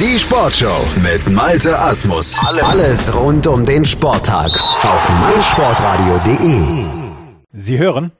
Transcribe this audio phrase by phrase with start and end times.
[0.00, 2.40] Die Sportshow mit Malte Asmus.
[2.40, 6.84] Alles rund um den Sporttag auf meinsportradio.de.
[7.52, 8.10] Sie hören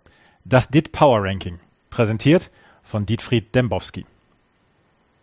[0.45, 1.59] das DIT Power Ranking,
[1.91, 2.53] präsentiert
[2.85, 4.07] von Dietfried Dembowski.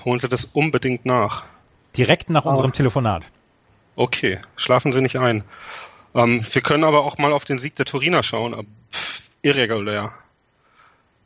[0.04, 1.44] Holen Sie das unbedingt nach.
[1.96, 2.50] Direkt nach oh.
[2.50, 3.30] unserem Telefonat.
[3.96, 5.44] Okay, schlafen Sie nicht ein.
[6.14, 8.66] Ähm, wir können aber auch mal auf den Sieg der Turiner schauen.
[8.92, 10.12] Pff, irregulär.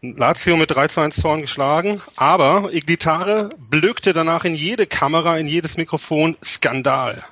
[0.03, 5.47] Lazio mit 3 zu 1 Toren geschlagen, aber Iglitare blökte danach in jede Kamera, in
[5.47, 7.25] jedes Mikrofon Skandal.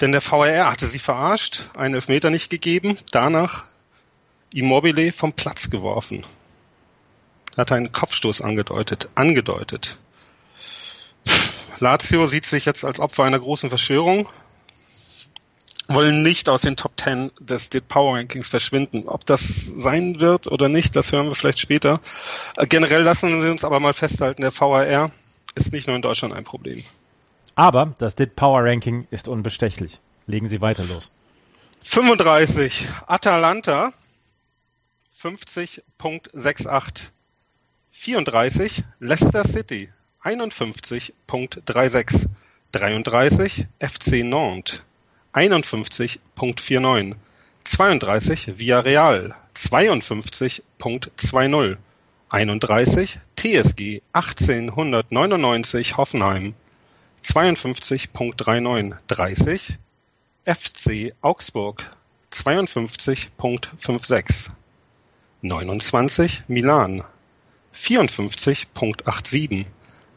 [0.00, 3.64] Denn der VRR hatte sie verarscht, einen Elfmeter nicht gegeben, danach
[4.52, 6.24] Immobile vom Platz geworfen.
[7.52, 9.08] Er hat einen Kopfstoß angedeutet.
[9.14, 9.98] Angedeutet.
[11.80, 14.28] Lazio sieht sich jetzt als Opfer einer großen Verschwörung,
[15.88, 19.04] wollen nicht aus den Top Ten des DIT Power Rankings verschwinden.
[19.06, 22.00] Ob das sein wird oder nicht, das hören wir vielleicht später.
[22.56, 25.10] Äh, generell lassen wir uns aber mal festhalten, der VAR
[25.54, 26.84] ist nicht nur in Deutschland ein Problem.
[27.54, 29.98] Aber das DIT Power Ranking ist unbestechlich.
[30.26, 31.10] Legen Sie weiter los.
[31.84, 32.86] 35.
[33.06, 33.92] Atalanta
[35.20, 37.10] 50.68.
[37.90, 39.88] 34 Leicester City
[40.24, 42.28] 51.36.
[42.70, 44.80] 33 FC Nantes
[45.34, 47.16] 51.49.
[47.64, 51.78] 32 Villarreal 52.20.
[52.30, 56.54] 31 TSG 1899 Hoffenheim
[57.24, 58.98] 52.39.
[59.08, 59.78] 30
[60.44, 61.90] FC Augsburg
[62.30, 64.52] 52.56.
[65.42, 67.04] 29 Milan.
[67.74, 69.66] 54.87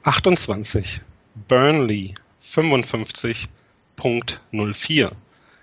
[0.04, 1.02] 28
[1.48, 2.14] Burnley.
[2.44, 5.12] 55.04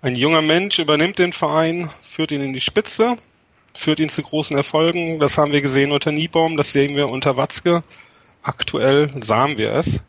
[0.03, 3.17] Ein junger Mensch übernimmt den Verein, führt ihn in die Spitze,
[3.75, 5.20] führt ihn zu großen Erfolgen.
[5.20, 7.82] Das haben wir gesehen unter Niebaum, das sehen wir unter Watzke.
[8.43, 10.02] Aktuell sahen wir es.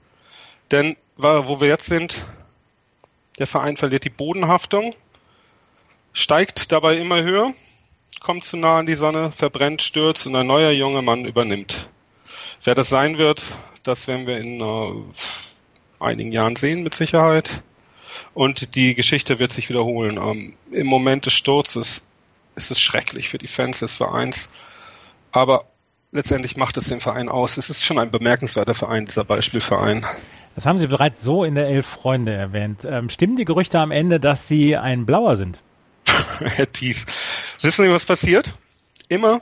[0.71, 2.25] Denn wo wir jetzt sind,
[3.37, 4.95] der Verein verliert die Bodenhaftung,
[6.13, 7.53] steigt dabei immer höher,
[8.21, 11.89] kommt zu nah an die Sonne, verbrennt, stürzt und ein neuer junger Mann übernimmt.
[12.63, 13.43] Wer das sein wird,
[13.83, 15.03] das werden wir in äh,
[15.99, 17.61] einigen Jahren sehen mit Sicherheit.
[18.33, 20.17] Und die Geschichte wird sich wiederholen.
[20.17, 22.05] Ähm, Im Moment des Sturzes
[22.55, 24.49] ist es schrecklich für die Fans des Vereins.
[25.31, 25.65] Aber
[26.11, 27.57] letztendlich macht es den Verein aus.
[27.57, 30.05] Es ist schon ein bemerkenswerter Verein, dieser Beispielverein.
[30.55, 32.85] Das haben Sie bereits so in der Elf Freunde erwähnt.
[32.85, 35.61] Ähm, stimmen die Gerüchte am Ende, dass Sie ein Blauer sind?
[36.39, 37.05] Herr Thies.
[37.61, 38.51] Wissen Sie, was passiert?
[39.07, 39.41] Immer,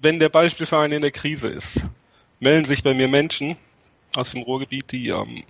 [0.00, 1.84] wenn der Beispielverein in der Krise ist,
[2.40, 3.56] melden sich bei mir Menschen
[4.16, 5.44] aus dem Ruhrgebiet, die ähm,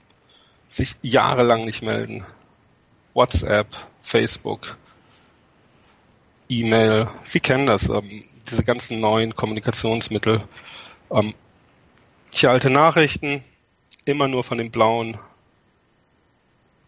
[0.73, 2.25] sich jahrelang nicht melden.
[3.15, 3.69] WhatsApp,
[4.01, 4.79] Facebook,
[6.49, 10.43] E-Mail, Sie kennen das, ähm, diese ganzen neuen Kommunikationsmittel.
[11.11, 11.35] Ähm,
[12.33, 13.45] ich alte Nachrichten,
[14.07, 15.19] immer nur von den Blauen.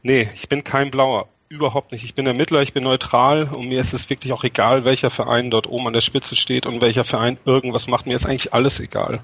[0.02, 1.28] Nee, ich bin kein Blauer.
[1.50, 2.04] Überhaupt nicht.
[2.04, 5.50] Ich bin Ermittler, ich bin neutral und mir ist es wirklich auch egal, welcher Verein
[5.50, 8.06] dort oben an der Spitze steht und welcher Verein irgendwas macht.
[8.06, 9.22] Mir ist eigentlich alles egal.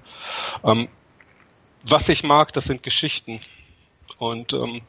[0.62, 0.88] Ähm,
[1.82, 3.40] was ich mag, das sind Geschichten.
[4.18, 4.82] Und ähm,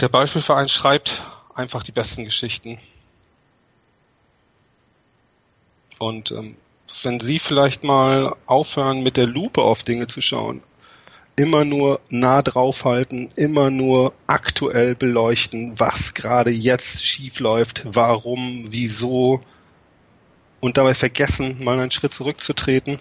[0.00, 1.24] der Beispielverein schreibt
[1.54, 2.78] einfach die besten Geschichten.
[5.98, 6.56] Und ähm,
[7.02, 10.62] wenn Sie vielleicht mal aufhören, mit der Lupe auf Dinge zu schauen,
[11.36, 19.40] immer nur nah draufhalten, immer nur aktuell beleuchten, was gerade jetzt schief läuft, warum, wieso
[20.60, 22.98] und dabei vergessen, mal einen Schritt zurückzutreten,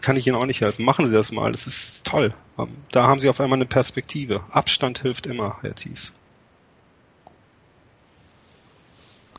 [0.00, 0.84] kann ich Ihnen auch nicht helfen.
[0.84, 2.34] Machen Sie das mal, das ist toll.
[2.58, 4.44] Ähm, da haben Sie auf einmal eine Perspektive.
[4.50, 6.14] Abstand hilft immer, Herr Thies.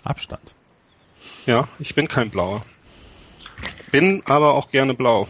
[0.04, 0.54] Abstand.
[1.46, 2.66] Ja, ich bin kein Blauer.
[3.92, 5.28] Bin aber auch gerne blau.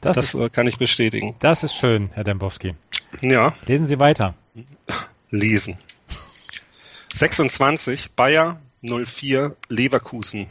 [0.00, 1.34] Das, das ist, kann ich bestätigen.
[1.40, 2.74] Das ist schön, Herr Dembowski.
[3.20, 3.54] Ja.
[3.66, 4.34] Lesen Sie weiter.
[5.30, 5.78] Lesen.
[7.14, 10.48] 26 Bayer 04 Leverkusen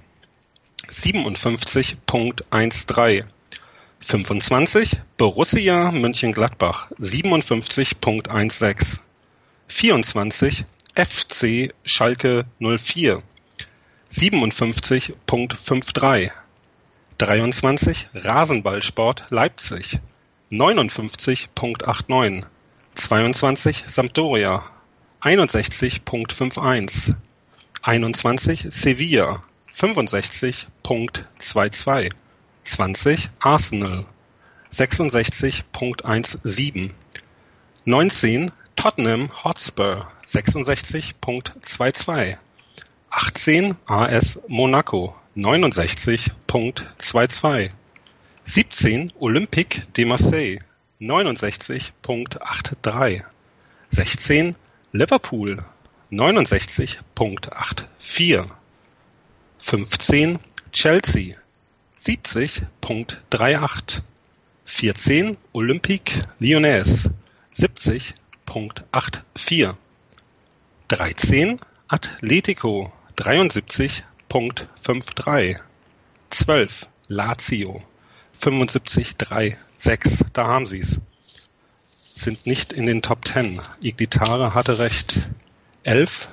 [0.92, 3.26] 57.13
[4.00, 9.02] 25 Borussia Mönchengladbach 57.16
[9.68, 10.66] 24
[10.96, 13.20] FC Schalke 04
[14.12, 16.32] 57.53
[17.18, 20.00] 23 Rasenballsport Leipzig
[20.52, 22.44] 59.89
[22.96, 24.64] 22 Sampdoria
[25.22, 27.16] 61.51
[27.82, 29.42] 21 Sevilla
[29.76, 32.12] 65.22
[32.64, 34.06] 20 Arsenal
[34.72, 36.92] 66.17
[37.86, 42.38] 19 Tottenham Hotspur 66.22
[43.12, 47.72] 18 AS Monaco 69.22
[48.46, 50.60] 17 Olympique de Marseille
[51.02, 53.26] 69.83
[53.92, 54.56] 16
[54.94, 55.62] Liverpool
[56.14, 58.65] 69.84
[59.68, 60.38] 15
[60.72, 61.36] Chelsea
[62.00, 64.04] 70.38
[64.64, 67.10] 14 Olympique Lyonnais
[67.58, 69.74] 70.84
[70.88, 75.60] 13 Atletico 73.53.
[76.30, 76.88] 12.
[77.08, 77.82] Lazio
[78.40, 80.26] 75.36.
[80.32, 81.02] Da haben sie es.
[82.16, 83.60] Sind nicht in den Top 10.
[83.82, 85.28] Iglitare hatte recht.
[85.82, 86.28] 11.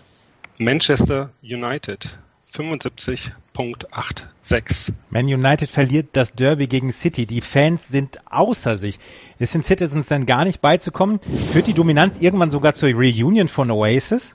[0.59, 2.19] Manchester United
[2.53, 4.93] 75.86.
[5.09, 7.25] Man United verliert das Derby gegen City.
[7.25, 8.99] Die Fans sind außer sich.
[9.39, 11.19] Ist den Citizens denn gar nicht beizukommen?
[11.53, 14.35] Führt die Dominanz irgendwann sogar zur Reunion von Oasis?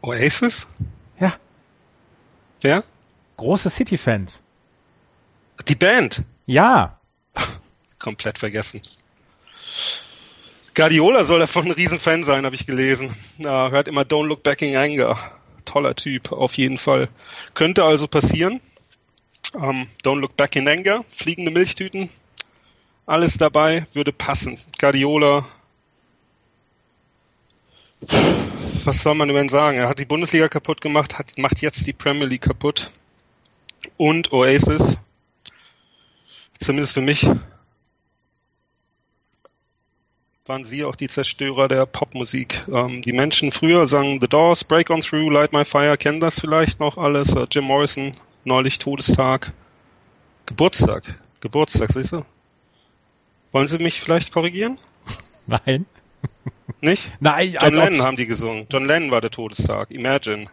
[0.00, 0.68] Oasis?
[1.20, 1.34] Ja.
[2.62, 2.84] Wer?
[3.36, 4.40] Große City-Fans.
[5.68, 6.22] Die Band?
[6.46, 6.98] Ja.
[7.98, 8.80] Komplett vergessen.
[10.74, 13.14] Guardiola soll davon ein Riesenfan sein, habe ich gelesen.
[13.36, 15.18] Ja, hört immer Don't Look Back in Anger.
[15.64, 17.08] Toller Typ, auf jeden Fall.
[17.54, 18.60] Könnte also passieren.
[19.52, 22.08] Um, ähm, Don't Look Back in Anger, fliegende Milchtüten,
[23.04, 24.58] alles dabei, würde passen.
[24.78, 25.46] Guardiola
[28.84, 29.78] was soll man über ihn sagen?
[29.78, 32.90] Er hat die Bundesliga kaputt gemacht, hat, macht jetzt die Premier League kaputt.
[33.96, 34.98] Und Oasis,
[36.58, 37.26] zumindest für mich,
[40.46, 42.64] waren sie auch die Zerstörer der Popmusik.
[42.72, 46.40] Ähm, die Menschen früher sangen The Doors, Break On Through, Light My Fire, kennen das
[46.40, 47.36] vielleicht noch alles.
[47.36, 48.12] Uh, Jim Morrison,
[48.44, 49.52] neulich Todestag.
[50.46, 51.04] Geburtstag.
[51.40, 52.24] Geburtstag, siehst du?
[53.52, 54.78] Wollen Sie mich vielleicht korrigieren?
[55.46, 55.86] Nein.
[56.80, 57.08] Nicht?
[57.20, 58.66] Nein, John Lennon haben die gesungen.
[58.68, 59.92] John Lennon war der Todestag.
[59.92, 60.46] Imagine.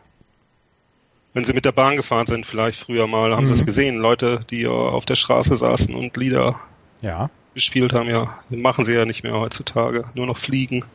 [1.33, 3.47] Wenn sie mit der Bahn gefahren sind, vielleicht früher mal, haben mhm.
[3.47, 3.97] sie es gesehen.
[3.97, 6.59] Leute, die auf der Straße saßen und Lieder
[7.01, 7.31] ja.
[7.53, 10.05] Gespielt haben, ja, machen sie ja nicht mehr heutzutage.
[10.13, 10.85] Nur noch fliegen.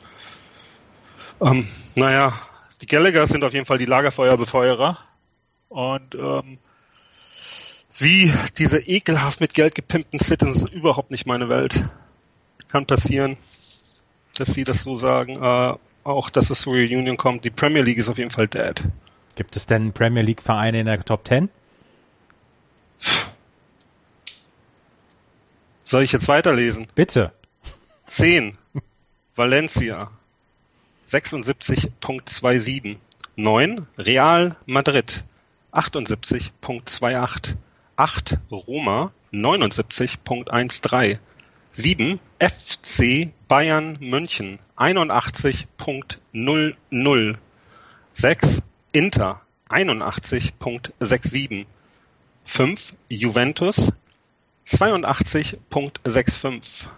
[1.41, 2.33] Ähm, naja,
[2.81, 4.99] die Gallagher sind auf jeden Fall die Lagerfeuerbefeuerer.
[5.69, 6.59] Und ähm,
[7.99, 11.89] wie diese ekelhaft mit Geld gepimpten Citizens überhaupt nicht meine Welt.
[12.69, 13.37] Kann passieren
[14.39, 17.45] dass sie das so sagen, äh, auch dass es zur Reunion kommt.
[17.45, 18.83] Die Premier League ist auf jeden Fall dead.
[19.37, 21.49] Gibt es denn Premier League Vereine in der Top 10?
[25.85, 26.87] Soll ich jetzt weiterlesen?
[26.95, 27.33] Bitte.
[28.07, 28.57] 10.
[29.37, 30.11] Valencia.
[31.07, 32.97] 76.27.
[33.37, 35.25] 9 Real Madrid
[35.73, 37.57] 78.28.
[37.97, 41.19] 8 Roma 79.13.
[41.73, 47.37] 7 FC Bayern München 81.00.
[48.14, 48.62] 6
[48.93, 51.67] Inter 81.67.
[52.45, 53.93] 5 Juventus
[54.66, 56.88] 82.65.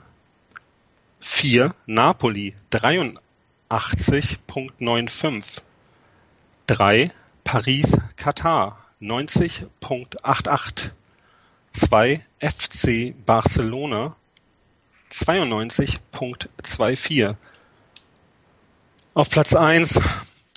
[1.21, 5.61] 4 Napoli 83.95.
[6.67, 7.13] 3
[7.45, 10.91] Paris Katar 90.88.
[11.73, 14.17] 2 FC Barcelona
[15.11, 17.37] 92.24.
[19.15, 20.01] Auf Platz 1,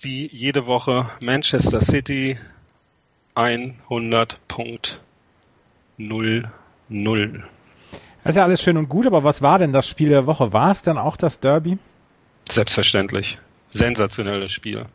[0.02, 2.40] wie jede Woche, Manchester City
[6.92, 7.44] 100.00.
[8.24, 10.52] Das ist ja alles schön und gut, aber was war denn das Spiel der Woche?
[10.54, 11.78] War es denn auch das Derby?
[12.50, 13.40] Selbstverständlich.
[13.72, 14.86] Sensationelles Spiel.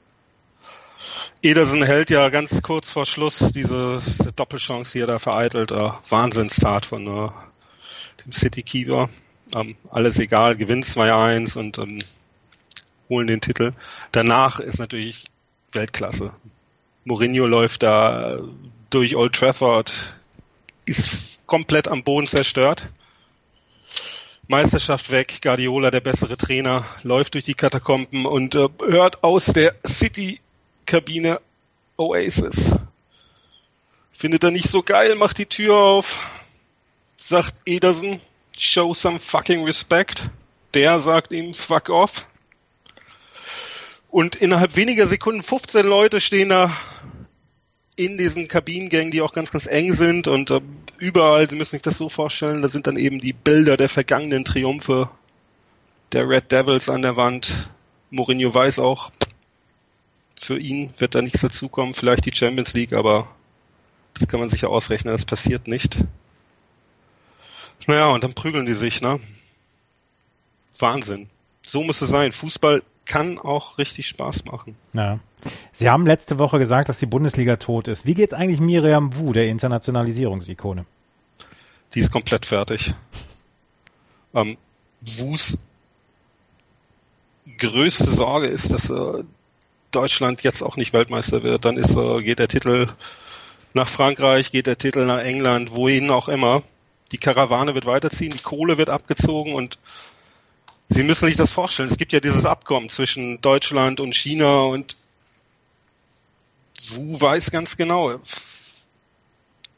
[1.43, 4.01] Ederson hält ja ganz kurz vor Schluss diese
[4.37, 5.73] Doppelchance hier da vereitelt.
[5.73, 7.31] Uh, Wahnsinnstat von uh,
[8.25, 9.09] dem City Keeper.
[9.55, 11.99] Um, alles egal, gewinnt 2-1 und um,
[13.09, 13.73] holen den Titel.
[14.13, 15.25] Danach ist natürlich
[15.73, 16.33] Weltklasse.
[17.05, 18.39] Mourinho läuft da
[18.91, 20.17] durch Old Trafford,
[20.87, 22.89] ist komplett am Boden zerstört.
[24.47, 29.75] Meisterschaft weg, Guardiola, der bessere Trainer, läuft durch die Katakomben und äh, hört aus der
[29.87, 31.41] City-Kabine
[31.97, 32.75] Oasis.
[34.13, 36.21] Findet er nicht so geil, macht die Tür auf,
[37.17, 38.21] sagt Ederson,
[38.59, 40.31] show some fucking respect.
[40.75, 42.27] Der sagt ihm, fuck off.
[44.11, 46.71] Und innerhalb weniger Sekunden 15 Leute stehen da
[47.97, 50.61] in diesen Kabinengängen, die auch ganz, ganz eng sind und äh,
[50.99, 54.45] überall, Sie müssen sich das so vorstellen, da sind dann eben die Bilder der vergangenen
[54.45, 55.11] Triumphe
[56.13, 57.71] der Red Devils an der Wand.
[58.11, 59.11] Mourinho weiß auch,
[60.37, 63.29] für ihn wird da nichts dazukommen, vielleicht die Champions League, aber
[64.15, 65.99] das kann man sich ja ausrechnen, das passiert nicht.
[67.87, 69.21] Naja, und dann prügeln die sich, ne?
[70.79, 71.29] Wahnsinn.
[71.63, 72.33] So muss es sein.
[72.33, 74.77] Fußball kann auch richtig Spaß machen.
[74.93, 75.19] Ja.
[75.73, 78.07] Sie haben letzte Woche gesagt, dass die Bundesliga tot ist.
[78.07, 80.87] Wie geht's eigentlich Miriam Wu, der Internationalisierungsikone?
[81.95, 82.95] Die ist komplett fertig.
[84.35, 84.57] Ähm,
[85.01, 85.59] Wus
[87.59, 89.25] größte Sorge ist, dass äh,
[89.91, 91.65] Deutschland jetzt auch nicht Weltmeister wird.
[91.65, 92.89] Dann ist, äh, geht der Titel
[93.75, 96.63] nach Frankreich, geht der Titel nach England, wohin auch immer.
[97.13, 99.79] Die Karawane wird weiterziehen, die Kohle wird abgezogen und
[100.89, 101.89] Sie müssen sich das vorstellen.
[101.89, 104.97] Es gibt ja dieses Abkommen zwischen Deutschland und China und
[106.91, 108.21] Wu weiß ganz genau,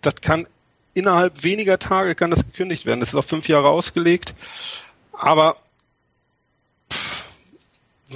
[0.01, 0.47] das kann
[0.95, 3.01] innerhalb weniger Tage kann das gekündigt werden.
[3.01, 4.35] Das ist auf fünf Jahre ausgelegt.
[5.13, 5.57] Aber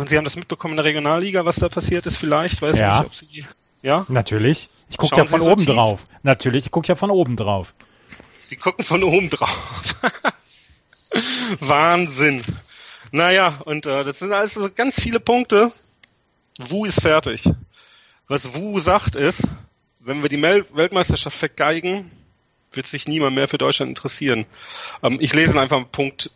[0.06, 2.98] Sie haben das mitbekommen in der Regionalliga, was da passiert ist, vielleicht, weiß ja.
[2.98, 3.44] nicht, ob Sie,
[3.82, 4.06] ja?
[4.08, 4.68] Natürlich.
[4.88, 6.06] Ich gucke ja von oben so drauf.
[6.22, 7.74] Natürlich, ich gucke ja von oben drauf.
[8.40, 9.96] Sie gucken von oben drauf.
[11.60, 12.44] Wahnsinn.
[13.12, 15.72] Naja, und äh, das sind also ganz viele Punkte.
[16.58, 17.44] Wu ist fertig.
[18.28, 19.46] Was Wu sagt ist,
[19.98, 22.10] wenn wir die Mel Weltmeisterschaft vergeigen,
[22.72, 24.46] wird sich niemand mehr für Deutschland interessieren.
[25.02, 26.30] Ähm, ich lese einfach Punkt,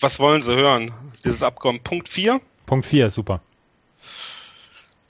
[0.00, 0.92] was wollen Sie hören?
[1.24, 1.80] Dieses Abkommen.
[1.82, 2.40] Punkt 4.
[2.66, 3.40] Punkt 4, super.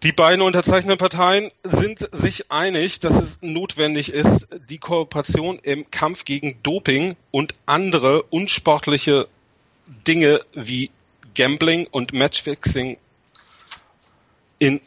[0.03, 6.25] Die beiden unterzeichnenden Parteien sind sich einig, dass es notwendig ist, die Kooperation im Kampf
[6.25, 9.29] gegen Doping und andere unsportliche
[10.07, 10.91] Dinge wie
[11.35, 12.97] Gambling und Matchfixing
[14.59, 14.81] in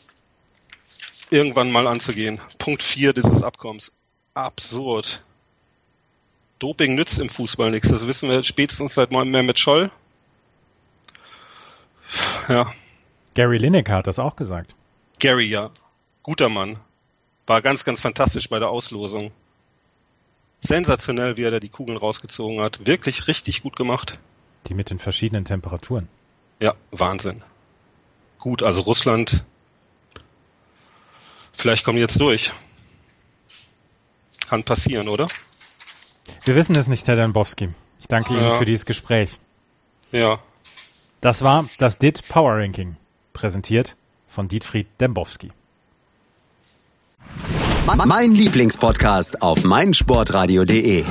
[1.30, 2.40] irgendwann mal anzugehen.
[2.58, 3.92] Punkt 4 dieses Abkommens.
[4.34, 5.24] Absurd.
[6.60, 7.90] Doping nützt im Fußball nichts.
[7.90, 9.92] Das wissen wir spätestens seit mal mehr mit Scholl.
[12.48, 12.72] Ja.
[13.34, 14.76] Gary Lineker hat das auch gesagt.
[15.20, 15.72] Gary, ja.
[16.22, 16.80] Guter Mann.
[17.48, 19.32] War ganz, ganz fantastisch bei der Auslosung.
[20.62, 22.86] Sensationell, wie er da die Kugeln rausgezogen hat.
[22.88, 24.20] Wirklich richtig gut gemacht.
[24.68, 26.08] Die mit den verschiedenen Temperaturen.
[26.60, 27.42] Ja, Wahnsinn.
[28.40, 29.44] Gut, also Russland.
[31.52, 32.52] Vielleicht kommen die jetzt durch.
[34.48, 35.28] Kann passieren, oder?
[36.46, 37.70] Wir wissen es nicht, Herr Dembowski.
[38.00, 38.40] Ich danke ja.
[38.40, 39.40] Ihnen für dieses Gespräch.
[40.12, 40.40] Ja.
[41.22, 42.98] Das war das DIT Power Ranking,
[43.32, 43.96] präsentiert
[44.28, 45.52] von Dietfried Dembowski.
[48.06, 51.06] Mein Lieblingspodcast auf meinsportradio.de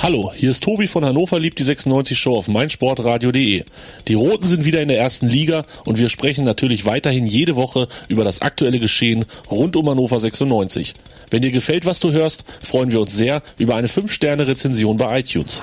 [0.00, 3.64] Hallo, hier ist Tobi von Hannover liebt die 96 Show auf meinsportradio.de.
[4.06, 7.88] Die Roten sind wieder in der ersten Liga und wir sprechen natürlich weiterhin jede Woche
[8.06, 10.94] über das aktuelle Geschehen rund um Hannover 96.
[11.30, 15.62] Wenn dir gefällt, was du hörst, freuen wir uns sehr über eine 5-Sterne-Rezension bei iTunes.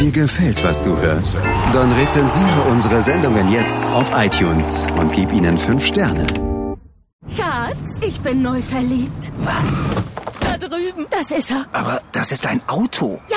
[0.00, 1.42] Dir gefällt, was du hörst?
[1.74, 6.26] Dann rezensiere unsere Sendungen jetzt auf iTunes und gib ihnen 5 Sterne.
[7.36, 9.32] Schatz, ich bin neu verliebt.
[9.40, 9.84] Was?
[10.40, 11.06] Da drüben.
[11.10, 11.66] Das ist er.
[11.72, 13.20] Aber das ist ein Auto.
[13.28, 13.36] Ja,